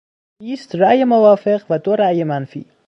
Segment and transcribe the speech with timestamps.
[0.41, 2.65] بیست رای موافق و دو رای منفی